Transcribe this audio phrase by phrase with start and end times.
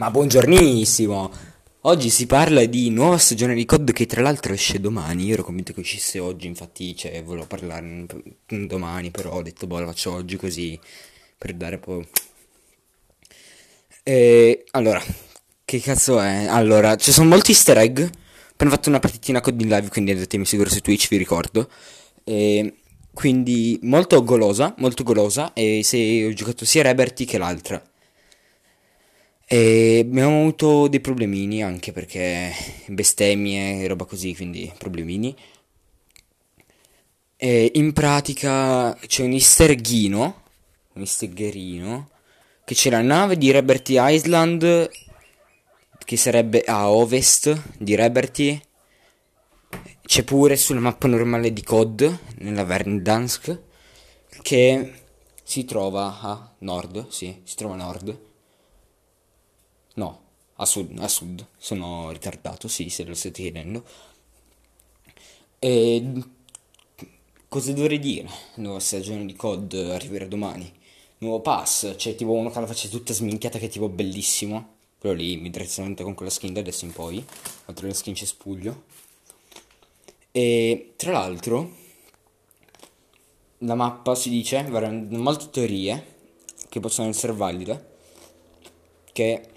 [0.00, 1.30] Ma buongiornissimo!
[1.82, 5.26] Oggi si parla di nuova stagione di COD che tra l'altro esce domani.
[5.26, 8.06] Io ero convinto che uscisse oggi, infatti, cioè, volevo parlarne
[8.46, 10.80] domani, però ho detto, boh, lo faccio oggi così
[11.36, 12.08] per dare poi.
[14.02, 15.02] E allora,
[15.66, 16.46] che cazzo è?
[16.46, 17.98] Allora, ci sono molti easter egg.
[18.00, 18.08] Ho
[18.52, 21.68] appena fatto una partitina COD in live, quindi andatemi sicuro su Twitch, vi ricordo.
[22.24, 22.76] E
[23.12, 25.52] quindi molto golosa, molto golosa.
[25.52, 27.84] E se ho giocato sia Reberty che l'altra.
[29.52, 32.52] E abbiamo avuto dei problemini anche perché
[32.86, 35.34] bestemmie e roba così, quindi problemini.
[37.34, 40.42] E in pratica c'è un easter eggino,
[40.92, 42.10] un easter eggerino,
[42.64, 44.88] che c'è la nave di Reberty Island,
[45.98, 48.60] che sarebbe a ovest di Reberty.
[50.00, 53.62] C'è pure sulla mappa normale di COD, nella Verdansk,
[54.42, 54.92] che
[55.42, 58.28] si trova a nord, sì, si trova a nord
[60.00, 60.20] No,
[60.56, 61.46] a sud, a sud.
[61.58, 63.84] Sono ritardato, sì, se lo state chiedendo.
[65.58, 66.12] E
[67.48, 68.30] cosa dovrei dire?
[68.54, 70.72] Nuova stagione di COD arriverà domani.
[71.18, 74.78] Nuovo pass, c'è tipo uno che la faccia tutta sminchiata che è tipo bellissimo.
[74.98, 77.22] Però lì mi direttamente con quella skin da adesso in poi.
[77.66, 78.84] Altro le skin cespuglio.
[80.32, 81.76] E tra l'altro
[83.58, 86.16] la mappa si dice, verranno molte teorie
[86.70, 87.88] che possono essere valide.
[89.12, 89.48] Che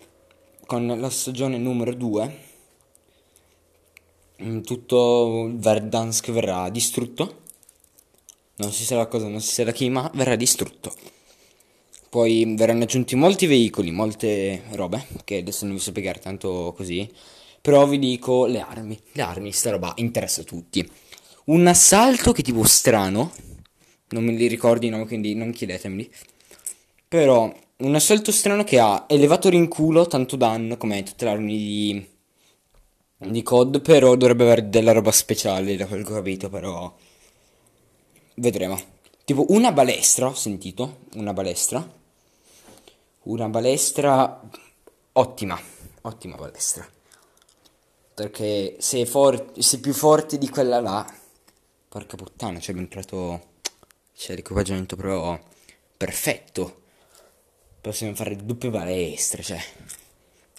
[0.73, 2.37] con la stagione numero 2
[4.41, 7.41] mm, tutto Verdansk verrà distrutto.
[8.55, 10.95] Non si sa la cosa, non si sa da chi, ma verrà distrutto.
[12.09, 17.07] Poi verranno aggiunti molti veicoli, molte robe, che adesso non vi so spiegare tanto così.
[17.61, 18.99] Però vi dico le armi.
[19.11, 20.87] Le armi, sta roba interessa a tutti.
[21.45, 23.31] Un assalto che tipo strano.
[24.09, 26.11] Non me li ricordi, no, quindi non chiedetemeli.
[27.07, 31.57] Però un assalto strano che ha elevatori in culo, tanto danno come tutte le armi
[31.57, 32.07] di,
[33.17, 36.93] di COD, però dovrebbe avere della roba speciale da quel che ho capito, però
[38.35, 38.79] vedremo.
[39.25, 42.01] Tipo una balestra, ho sentito, una balestra.
[43.23, 44.41] Una balestra
[45.13, 45.59] ottima,
[46.01, 46.87] ottima balestra.
[48.13, 51.05] Perché se for- se più forte di quella là,
[51.89, 53.51] porca puttana, c'è entrato,
[54.15, 55.39] c'è l'equipaggiamento però
[55.97, 56.82] perfetto
[57.83, 59.61] possiamo fare doppie palestre, cioè,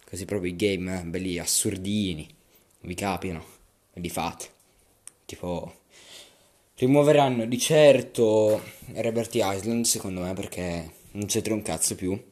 [0.04, 2.28] così proprio i game eh, belli assurdini,
[2.80, 3.42] vi capino,
[3.94, 4.48] li fate.
[5.24, 5.74] Tipo,
[6.74, 12.22] rimuoveranno di certo Liberty Island, secondo me, perché non c'entra un cazzo più,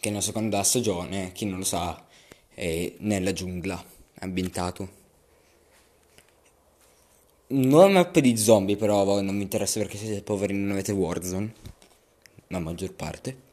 [0.00, 2.06] che nella seconda stagione, chi non lo sa,
[2.48, 3.84] è nella giungla,
[4.20, 5.00] ambientato.
[7.48, 11.54] Nuova mappa di zombie, però non mi interessa perché siete poveri e non avete Warzone,
[12.46, 13.50] la maggior parte.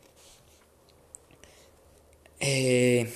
[2.42, 3.12] E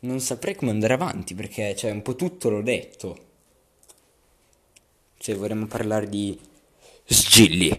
[0.00, 3.18] non saprei come andare avanti perché cioè un po' tutto l'ho detto.
[5.18, 6.38] Cioè vorremmo parlare di
[7.04, 7.70] sgilli.